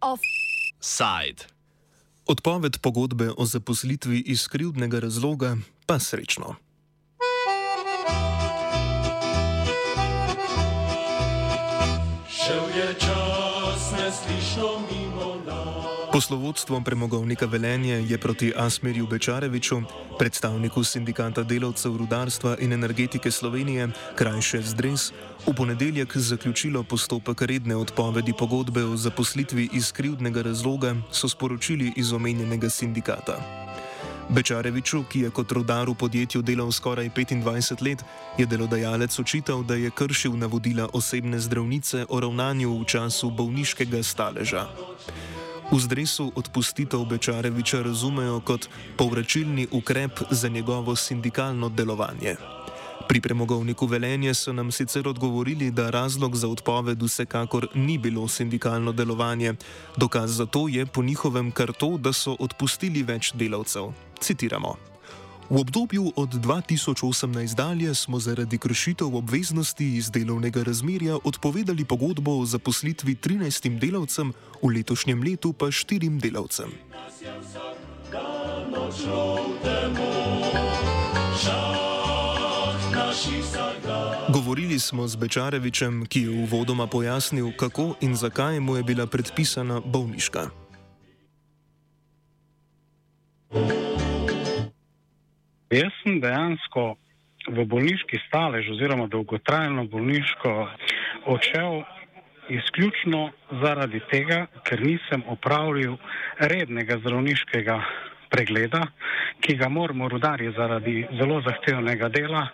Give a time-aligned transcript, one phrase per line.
[0.00, 1.44] Offside.
[2.26, 6.54] Odpoved pogodbe o zaposlitvi iz krivdnega razloga pa srečno.
[16.12, 16.22] Nas.
[16.22, 19.82] Poslovodstvo premogovnika Velenje je proti Asmirju Bečareviču,
[20.18, 25.12] predstavniku sindikata delavcev rudarstva in energetike Slovenije, krajše Zdres,
[25.46, 32.12] v ponedeljek zaključilo postopek redne odpovedi pogodbe o zaposlitvi iz krivdnega razloga, so sporočili iz
[32.12, 33.40] omenjenega sindikata.
[34.28, 38.04] Bečareviču, ki je kot rudar v podjetju delal skoraj 25 let,
[38.38, 44.68] je delodajalec očital, da je kršil navodila osebne zdravnice o ravnanju v času bolniškega staleža.
[45.72, 52.36] V zdresu odpustitev Bečareviča razumejo kot povračilni ukrep za njegovo sindikalno delovanje.
[53.08, 58.92] Pri premogovniku Velenje so nam sicer odgovorili, da razlog za odpoved vsekakor ni bilo sindikalno
[58.92, 59.54] delovanje.
[59.96, 63.92] Dokaz za to je po njihovem kar to, da so odpustili več delavcev.
[64.20, 64.91] Citiramo.
[65.52, 72.46] V obdobju od 2018 dalje smo zaradi kršitev obveznosti iz delovnega razmerja odpovedali pogodbo o
[72.46, 76.72] zaposlitvi 13 delavcem, v letošnjem letu pa 4 delavcem.
[84.28, 89.80] Govorili smo z Bečarevičem, ki je uvodoma pojasnil, kako in zakaj mu je bila predpisana
[89.84, 90.48] bolniška.
[95.72, 96.82] Jaz sem dejansko
[97.48, 100.50] v bolniški stalež oziroma dolgotrajno bolniško
[101.32, 101.78] odšel
[102.52, 103.20] izključno
[103.62, 105.96] zaradi tega, ker nisem opravljal
[106.52, 107.78] rednega zdravniškega
[108.34, 108.82] pregleda,
[109.40, 112.44] ki ga moramo rudarji zaradi zelo zahtevnega dela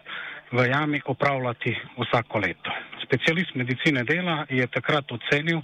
[0.53, 2.77] v jami opravljati vsako leto.
[3.09, 5.63] Specialist medicine dela je takrat ocenil,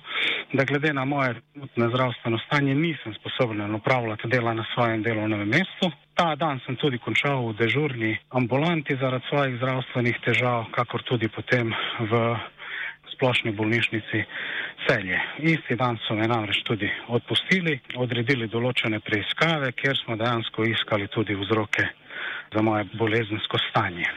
[0.52, 1.34] da glede na moje
[1.76, 5.92] zdravstveno stanje nisem sposoben opravljati dela na svojem delovnem mestu.
[6.14, 11.74] Ta dan sem tudi končal v dežurni ambulanti zaradi svojih zdravstvenih težav, kakor tudi potem
[12.00, 12.12] v
[13.12, 14.24] splošni bolnišnici
[14.88, 15.20] celje.
[15.38, 21.36] Isti dan so me namreč tudi odpustili, odredili določene preiskave, kjer smo dejansko iskali tudi
[21.36, 21.88] vzroke
[22.54, 24.08] za moje bolezensko stanje.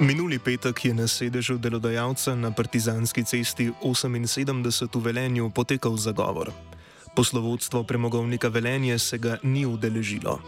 [0.00, 6.50] Minuli petek je na sedežu delodajalca na Partizanski cesti 78 v Velenju potekal zagovor.
[7.14, 10.42] Poslovodstvo premogovnika Velenje se ga ni udeležilo.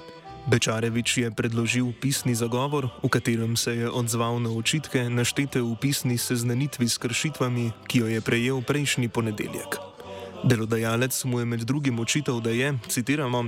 [0.51, 6.19] Bečarevič je predložil pisni zagovor, v katerem se je odzval na očitke naštete v pisni
[6.19, 9.96] seznanitvi s kršitvami, ki jo je prejel prejšnji ponedeljek.
[10.47, 13.45] Delodajalec mu je med drugim očital, da je, citiramo,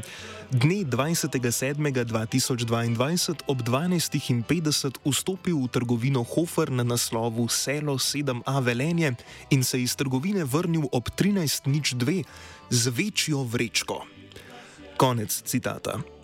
[0.50, 9.14] dne 20.7.2022 ob 12.50 vstopil v trgovino Hofer na naslovu Selo 7a Velenje
[9.50, 12.24] in se iz trgovine vrnil ob 13.02
[12.70, 14.04] z večjo vrečko.
[14.96, 16.17] Konec citata.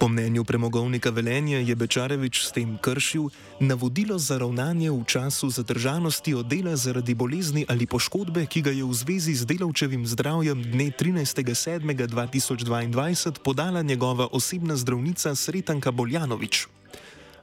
[0.00, 3.28] Po mnenju premogovnika Velenja je Bečarevič s tem kršil
[3.60, 8.80] navodilo za ravnanje v času zadržanosti od dela zaradi bolezni ali poškodbe, ki ga je
[8.80, 16.66] v zvezi z delavčevim zdravjem dne 13.7.2022 podala njegova osebna zdravnica Sretanka Boljanovič.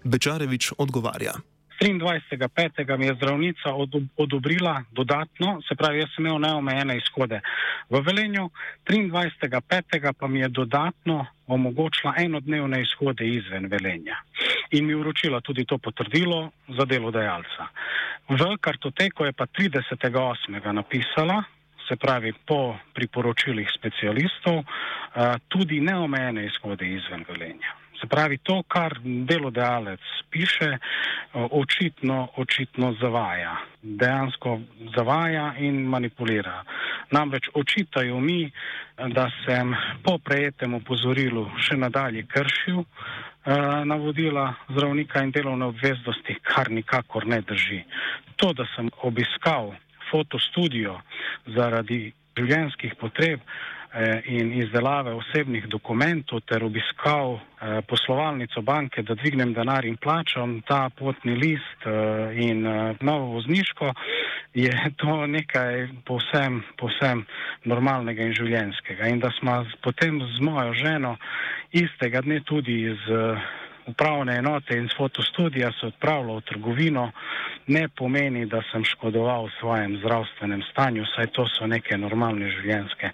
[0.03, 1.37] Bečarevič odgovarja.
[1.81, 2.97] 23.5.
[2.97, 3.73] mi je zdravnica
[4.17, 7.41] odobrila dodatno, se pravi, jaz sem imel neomejene izhode
[7.89, 8.49] v Velenju,
[8.87, 10.13] 23.5.
[10.19, 14.17] pa mi je dodatno omogočila enodnevne izhode izven Velenja
[14.71, 17.67] in mi uročila tudi to potrdilo za delodajalca.
[18.29, 20.71] V kartoteko je pa 30.8.
[20.71, 21.43] napisala,
[21.87, 27.86] se pravi po priporočilih specialistov, eh, tudi neomejene izhode izven Velenja.
[27.99, 29.99] Se pravi, to, kar delodajalec
[30.29, 30.77] piše,
[31.33, 33.55] očitno, očitno zavaja.
[33.81, 34.59] Dejansko
[34.95, 36.63] zavaja in manipulira.
[37.11, 38.51] Namreč očitajo mi,
[38.97, 42.83] da sem po prejetem opozorilu še nadalje kršil
[43.87, 47.79] navodila zdravnika in delovne obveznosti, kar nikakor ne drži.
[48.35, 49.71] To, da sem obiskal
[50.11, 50.97] fotostudio
[51.55, 53.76] zaradi življenjskih potreb, Eh,
[54.25, 60.89] in izdelave osebnih dokumentov ter obiskal eh, poslovalnico banke, da dvignem denar in plačam ta
[60.89, 62.61] potni list eh, in
[63.01, 63.93] novo vozniško,
[64.53, 67.25] je to nekaj povsem, povsem
[67.65, 69.07] normalnega in življenskega.
[69.07, 71.17] In da smo potem z mojo ženo
[71.71, 73.09] istega dne tudi iz
[73.87, 77.11] upravne enote in z fotostudija se odpravila v trgovino,
[77.67, 83.11] ne pomeni, da sem škodoval svojem zdravstvenem stanju, saj to so neke normalne življenske.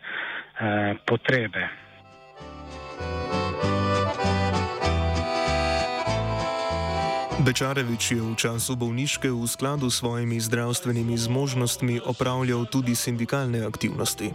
[0.63, 1.59] Eh, potrebe.
[7.43, 14.31] Bečarevič je v času bolniške v skladu s svojimi zdravstvenimi zmožnostmi opravljal tudi sindikalne aktivnosti.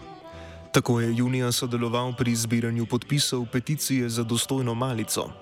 [0.69, 5.33] Tako je junija sodeloval pri zbiranju podpisov peticije za dostojno malico.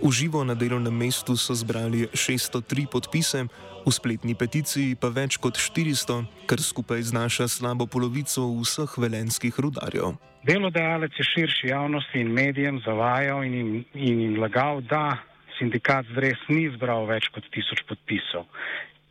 [0.00, 3.44] V živo na delovnem mestu so zbrali 603 podpise,
[3.84, 10.29] v spletni peticiji pa več kot 400, kar skupaj znaša slabo polovico vseh velenskih rudarjev.
[10.42, 15.18] Delodajalec je širši javnosti in medijem zavajal in jim, in jim lagal, da
[15.58, 18.46] sindikat zdres ni zbral več kot tisoč podpisov.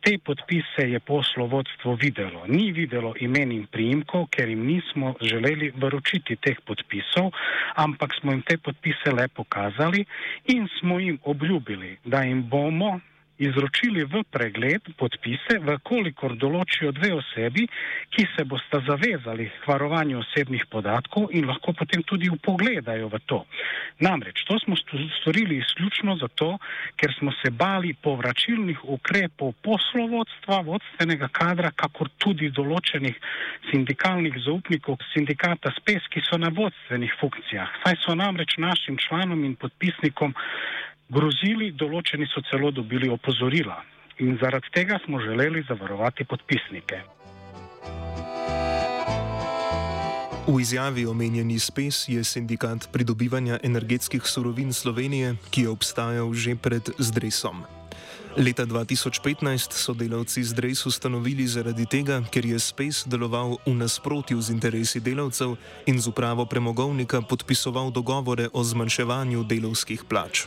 [0.02, 2.42] Te podpise je poslovodstvo videlo.
[2.48, 7.30] Ni videlo imen in priimkov, ker jim nismo želeli vročiti teh podpisov,
[7.76, 10.02] ampak smo jim te podpise le pokazali
[10.56, 12.96] in smo jim obljubili, da jim bomo
[13.40, 17.66] izročili v pregled podpise, vkolikor določijo dve osebi,
[18.12, 23.40] ki se bosta zavezali k varovanju osebnih podatkov in lahko potem tudi upogledajo v to.
[24.00, 24.76] Namreč to smo
[25.20, 26.58] storili izključno zato,
[26.96, 33.16] ker smo se bali povračilnih ukrepov poslovodstva, vodstvenega kadra, kakor tudi določenih
[33.70, 37.72] sindikalnih zaupnikov sindikata SPES, ki so na vodstvenih funkcijah.
[37.84, 40.34] Saj so namreč našim članom in podpisnikom
[41.10, 43.82] grozili, določeni so celo dobili opozorila
[44.20, 47.00] in zaradi tega smo želeli zavarovati podpisnike.
[50.46, 56.90] V izjavi omenjeni SPES je sindikat pridobivanja energetskih surovin Slovenije, ki je obstajal že pred
[56.98, 57.64] zdresom.
[58.38, 64.54] Leta 2015 so delavci zdres ustanovili zaradi tega, ker je SPES deloval v nasprotju z
[64.54, 70.46] interesi delavcev in z upravo premogovnika podpisoval dogovore o zmanjševanju delovskih plač.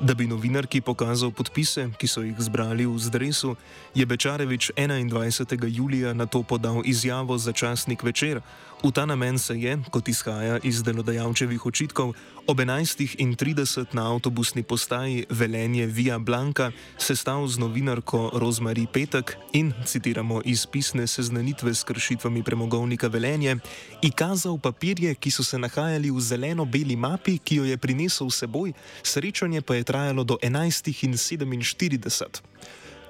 [0.00, 3.54] Da bi novinarki pokazal podpise, ki so jih zbrali v Zdresu,
[3.96, 5.64] je Bečarevič 21.
[5.72, 8.40] julija na to podal izjavo za časnik večer.
[8.84, 12.12] V ta namen se je, kot izhaja iz delodajalčevih očitkov,
[12.46, 20.42] ob 11.30 na avtobusni postaji Velenje Via Blanka sestal z novinarko Rozmari Petek in, citiramo
[20.44, 23.56] iz pisne seznanitve s kršitvami premogovnika Velenje,
[24.02, 29.64] ikazal papirje, ki so se nahajali v zeleno-beli mapi, ki jo je prinesel seboj, srečanje
[29.64, 32.28] pa je trajalo do 11.47.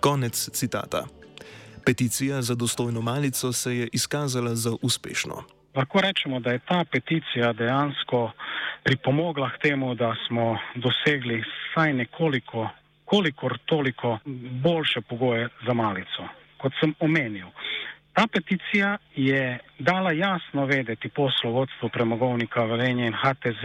[0.01, 1.07] Konec citata.
[1.85, 5.56] Peticija za dostojno malico se je izkazala za uspešno.
[5.77, 8.31] Lahko rečemo, da je ta peticija dejansko
[8.85, 12.69] pripomogla k temu, da smo dosegli vsaj nekoliko,
[13.05, 14.19] kolikor toliko
[14.65, 17.47] boljše pogoje za malico, kot sem omenil.
[18.13, 23.65] Ta peticija je dala jasno vedeti poslovodstvu premogovnika Velenje in HTZ,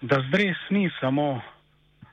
[0.00, 1.40] da zdres ni samo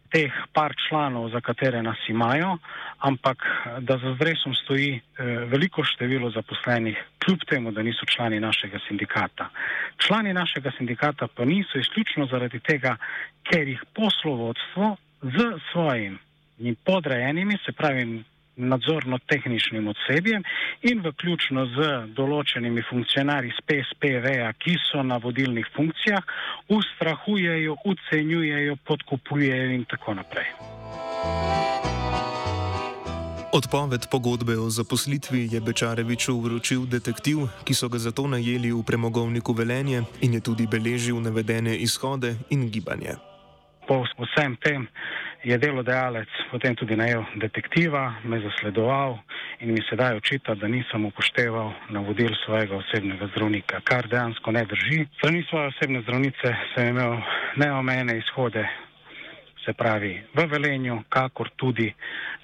[0.10, 2.58] teh par članov, za katere nas imajo,
[2.98, 3.38] ampak
[3.80, 9.50] da za zdresom stoji eh, veliko število zaposlenih, kljub temu, da niso člani našega sindikata.
[9.98, 12.96] Člani našega sindikata pa niso izključno zaradi tega,
[13.44, 16.20] ker jih poslovodstvo z svojim
[16.60, 18.24] in podrejenimi, se pravi
[18.60, 20.44] nadzorno-tehničnim osebjem
[20.82, 26.36] in vključno z določenimi funkcionarji z PSPV-ja, ki so na vodilnih funkcijah,
[26.68, 31.59] ustrahujejo, ucenjujejo, podkupujejo in tako naprej.
[33.54, 39.54] Odpoved pogodbe o zaposlitvi je Bečareviču vročil detektiv, ki so ga zato najeli v premogovniku
[39.58, 43.18] Velenje in je tudi beležil navedene izhode in gibanje.
[43.88, 44.86] Po vsem tem
[45.44, 49.18] je delodajalec potem tudi najel detektiva, me zasledoval
[49.66, 55.08] in mi sedaj očita, da nisem upošteval navodil svojega osebnega zdravnika, kar dejansko ne drži.
[55.18, 57.18] Strani svoje osebne zdravnice sem imel
[57.58, 58.68] neomejene izhode,
[59.66, 61.94] se pravi v Velenju, kakor tudi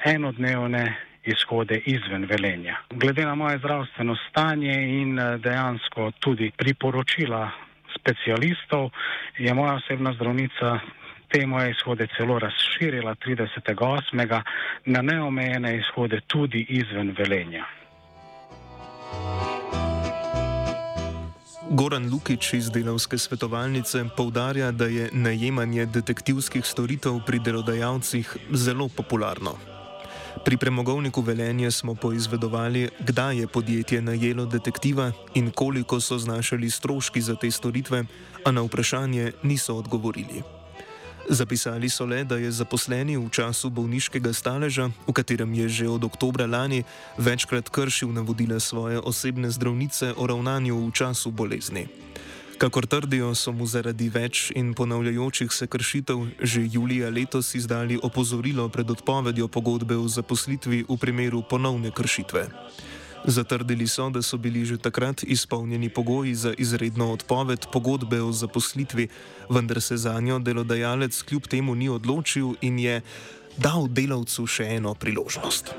[0.06, 0.96] enodnevne
[1.26, 2.76] izhode izven Velenja.
[2.90, 7.52] Glede na moje zdravstveno stanje in eh, dejansko tudi priporočila
[8.00, 8.90] specialistov
[9.38, 10.80] je moja osebna zdravnica
[11.28, 14.42] te moje izhode celo razširila 38.
[14.86, 17.66] na neomejene izhode tudi izven Velenja.
[21.70, 29.75] Goran Lukič iz delovske svetovalnice povdarja, da je najemanje detektivskih storitev pri delodajalcih zelo popularno.
[30.44, 37.22] Pri premogovniku Velenje smo poizvedovali, kdaj je podjetje najelo detektiva in koliko so znašali stroški
[37.22, 38.04] za te storitve,
[38.46, 40.44] a na vprašanje niso odgovorili.
[41.30, 46.04] Zapisali so le, da je zaposleni v času bolniškega staleža, v katerem je že od
[46.04, 46.84] oktobra lani
[47.18, 51.88] večkrat kršil navodila svoje osebne zdravnice o ravnanju v času bolezni.
[52.58, 58.70] Kakor trdijo, so mu zaradi več in ponavljajočih se kršitev že julija letos izdali opozorilo
[58.70, 62.48] pred odpovedjo pogodbe o zaposlitvi v primeru ponovne kršitve.
[63.26, 69.08] Zatrdili so, da so bili že takrat izpolnjeni pogoji za izredno odpoved pogodbe o zaposlitvi,
[69.50, 73.02] vendar se za njo delodajalec kljub temu ni odločil in je
[73.58, 75.76] dal delavcu še eno priložnost.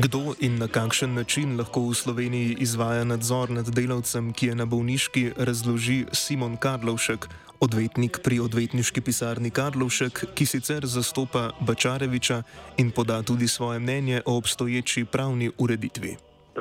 [0.00, 4.66] Kdo in na kakšen način lahko v Sloveniji izvaja nadzor nad delavcem, ki je na
[4.66, 7.28] bolniški, razloži Simon Karlovšek,
[7.60, 12.42] odvetnik pri odvetniški pisarni Karlovšek, ki sicer zastopa Bačareviča
[12.76, 16.16] in poda tudi svoje mnenje o obstoječi pravni ureditvi.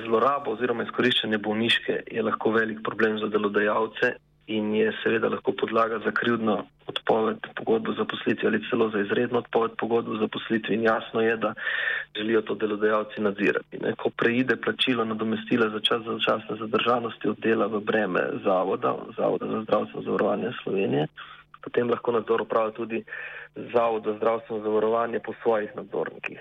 [0.06, 4.16] Zloraba oziroma izkoriščanje bolniške je lahko velik problem za delodajalce
[4.58, 6.56] in je seveda lahko podlaga za krivdno
[6.88, 11.38] odpoved pogodbo za poslitvi ali celo za izredno odpoved pogodbo za poslitvi in jasno je,
[11.38, 11.54] da
[12.18, 13.80] želijo to delodajalci nadzirati.
[13.82, 13.94] Ne.
[13.96, 19.46] Ko preide plačilo nadomestila za čas za časne zadržanosti od dela v breme zavoda, Zavoda
[19.46, 21.08] za zdravstveno zavarovanje Slovenije,
[21.64, 23.04] potem lahko nadzor upravlja tudi
[23.56, 26.40] Zavod za zdravstveno zavarovanje po svojih nadzornikih.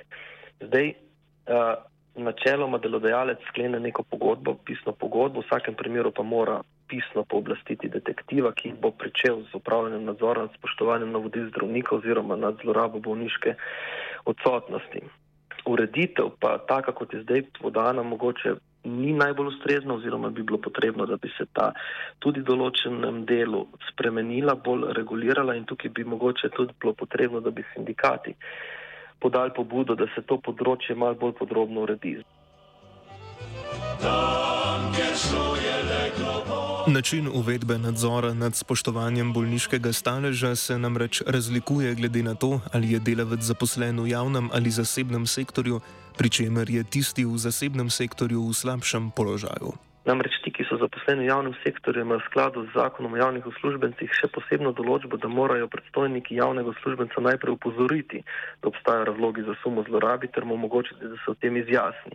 [0.61, 1.75] Zdaj, uh,
[2.15, 8.53] načeloma delodajalec sklene neko pogodbo, pisno pogodbo, v vsakem primeru pa mora pisno pooblastiti detektiva,
[8.53, 13.55] ki bo pričel z upravljanjem nadzora nad spoštovanjem navodil zdravnika oziroma nad zlorabo bolniške
[14.25, 15.05] odsotnosti.
[15.67, 18.55] Ureditev pa taka, kot je zdaj podana, mogoče
[18.85, 21.73] ni najbolj ustrezna oziroma bi bilo potrebno, da bi se ta
[22.19, 27.51] tudi v določenem delu spremenila, bolj regulirala in tukaj bi mogoče tudi bilo potrebno, da
[27.51, 28.35] bi sindikati
[29.21, 32.17] podali pobudo, da se to področje malo bolj podrobno uredi.
[36.87, 42.99] Način uvedbe nadzora nad spoštovanjem bolniškega staleža se namreč razlikuje glede na to, ali je
[42.99, 45.81] delavec zaposlen v javnem ali zasebnem sektorju,
[46.19, 49.73] pri čemer je tisti v zasebnem sektorju v slabšem položaju.
[50.05, 54.13] Namreč ki so zaposleni v javnem sektorju, imajo v skladu z zakonom o javnih uslužbencih
[54.13, 58.21] še posebno določbo, da morajo predstojniki javnega uslužbenca najprej upozoriti,
[58.61, 62.13] da obstajajo razlogi za sumo zlorabi ter mu omogočiti, da se o tem izjasni.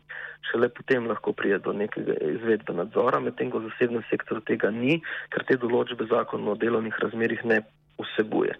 [0.52, 5.00] Šele potem lahko prije do nekega izvedbe nadzora, medtem ko v zasebnem sektorju tega ni,
[5.34, 7.64] ker te določbe zakon o delovnih razmerih ne
[7.98, 8.54] vsebuje.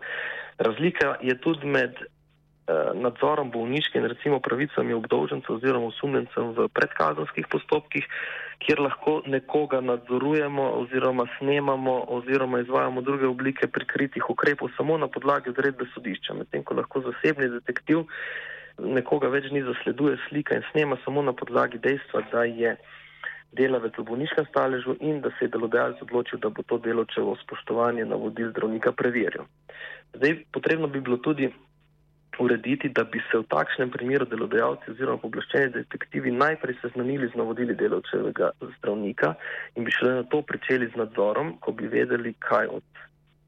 [0.66, 2.02] Razlika je tudi med
[2.94, 8.08] nadzorom bolniške in recimo pravicami obdolžencev oziroma osumljencem v predkazanskih postopkih,
[8.60, 15.50] kjer lahko nekoga nadzorujemo oziroma snemamo oziroma izvajamo druge oblike prikritih ukrepov samo na podlagi
[15.50, 18.06] odredbe sodišča, medtem ko lahko zasebni detektiv
[18.80, 22.76] nekoga več ni zasleduje slika in snema samo na podlagi dejstva, da je
[23.56, 28.06] delavec v bolniškem staležu in da se je delodajalec odločil, da bo to deločevo spoštovanje
[28.06, 29.48] navodil zdravnika preveril.
[30.16, 31.52] Zdaj, potrebno bi bilo tudi
[32.40, 37.76] urediti, da bi se v takšnem primeru delodajalci oziroma poblaščeni detektivi najprej seznanili z navodili
[37.76, 39.34] delovčevega zdravnika
[39.76, 43.04] in bi šele na to pričeli z nadzorom, ko bi vedeli, kaj od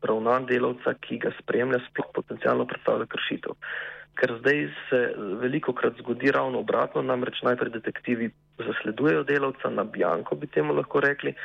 [0.08, 3.56] ravnan delavca, ki ga spremlja, sploh potencialno predstavlja kršitev.
[4.17, 5.00] Ker zdaj se
[5.41, 11.01] veliko krat zgodi ravno obratno, namreč najprej detektivi zasledujejo delavca na bjanko, bi temu lahko
[11.06, 11.36] rekli,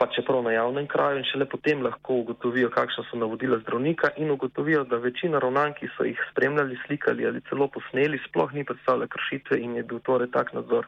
[0.00, 4.30] pa čeprav na javnem kraju in šele potem lahko ugotovijo, kakšna so navodila zdravnika in
[4.30, 9.06] ugotovijo, da večina ravnanj, ki so jih spremljali, slikali ali celo posneli, sploh ni predstavljala
[9.06, 10.86] kršitve in je bil torej tak nadzor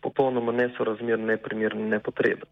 [0.00, 2.48] popolnoma nesorazmeren, neprimeren in nepotreben.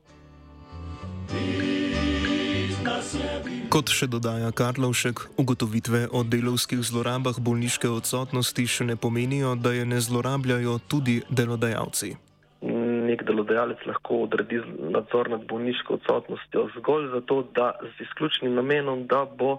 [3.72, 9.88] Kot še dodaja Karlovšek, ugotovitve o delovskih zlorabah bolniške odsotnosti še ne pomenijo, da je
[9.88, 12.12] ne zlorabljajo tudi delodajalci
[13.14, 19.24] nek delodajalec lahko odredi nadzor nad bolniško odsotnostjo zgolj zato, da z izključnim namenom, da
[19.24, 19.58] bo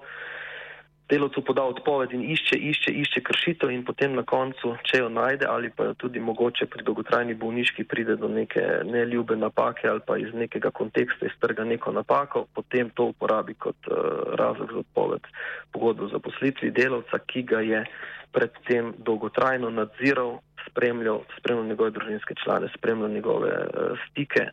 [1.09, 5.45] delovcu podal odpoved in išče, išče, išče kršitev in potem na koncu, če jo najde
[5.45, 10.33] ali pa tudi mogoče pri dolgotrajni bolniški pride do neke neljube napake ali pa iz
[10.33, 15.29] nekega konteksta iztrga neko napako, potem to uporabi kot uh, razlog za odpoved
[15.71, 17.85] pogodbo za poslitvi delovca, ki ga je
[18.33, 24.49] predtem dolgotrajno nadziral spremljal, spremljal njegove družinske člane, spremljal njegove uh, stike,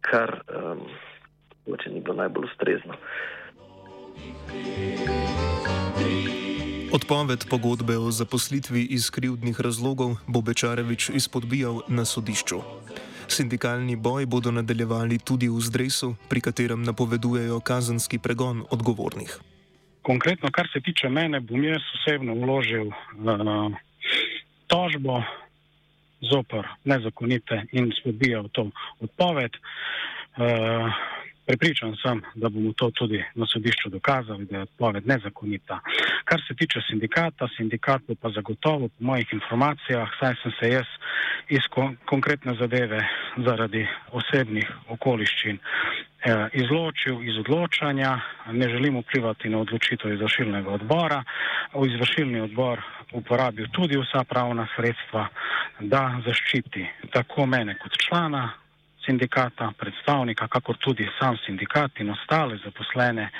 [0.00, 0.80] kar um,
[1.86, 2.94] ni bilo najbolj ustrezno.
[6.94, 12.60] Odpoved pogodbe o zaposlitvi iz krivdnih razlogov bo Bečarevič izpodbijal na sodišču.
[13.28, 19.38] Sindikalni boj bodo nadaljevali tudi v Zdresu, pri katerem napovedujejo kazenski pregon odgovornih.
[20.02, 23.74] Konkretno, kar se tiče mene, bom jaz osebno vložil uh,
[24.74, 25.22] tožbo
[26.30, 29.52] zoper nezakonite in spodbijal to odpoved.
[30.36, 30.90] Uh,
[31.46, 35.80] Prepričan sem, da bomo to tudi na sodišču dokazali, da je odpoved nezakonita.
[36.24, 40.88] Kar se tiče sindikata, sindikat bo pa zagotovo, po mojih informacijah, saj sem se jaz
[41.48, 43.02] iz kon konkretne zadeve
[43.36, 45.58] zaradi osebnih okoliščin
[46.52, 48.20] izločil iz odločanja,
[48.52, 51.22] ne želim vplivati na odločitev izvršilnega odbora.
[51.86, 52.80] Izvršilni odbor
[53.12, 55.28] uporabil tudi vsa pravna sredstva,
[55.80, 58.50] da zaščiti tako mene kot člana
[59.06, 63.30] sindikata, predstavnika, kakor tudi sam sindikat in ostale zaposlene,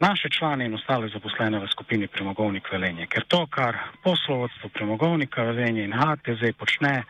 [0.00, 3.06] naše člane in ostale zaposlene v skupini Premogovnik Velenje.
[3.06, 7.04] Ker to, kar poslovodstvo Premogovnika Velenje in HTZ počne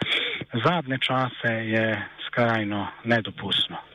[0.64, 3.93] zadnje čase, je skrajno nedopustno.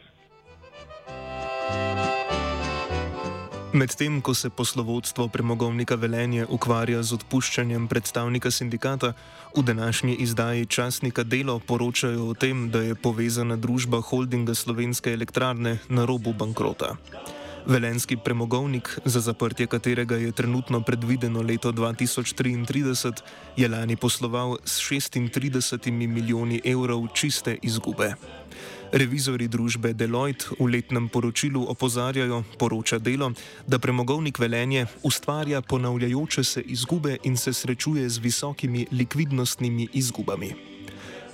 [3.74, 9.14] Medtem ko se poslovodstvo premogovnika Velenje ukvarja z odpuščanjem predstavnika sindikata,
[9.56, 15.78] v današnji izdaji časnika Delo poročajo o tem, da je povezana družba holdinga slovenske elektrarne
[15.88, 16.96] na robu bankrota.
[17.66, 23.22] Velenski premogovnik, za zaprtje katerega je trenutno predvideno leto 2033,
[23.56, 28.16] je lani posloval s 36 milijoni evrov čiste izgube.
[28.90, 33.30] Revizori družbe Deloitte v letnem poročilu opozarjajo, poroča delo,
[33.70, 40.56] da premogovnik velenje ustvarja ponavljajoče se izgube in se srečuje z visokimi likvidnostnimi izgubami.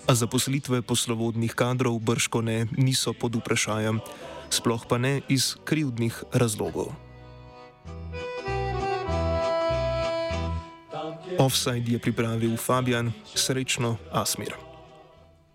[0.08, 4.04] A zaposlitve poslovodnih kadrov brško ne niso pod vprašanjem,
[4.52, 6.92] sploh pa ne iz krivdnih razlogov.
[11.40, 14.75] Offside je pripravil Fabian, srečno Asmir.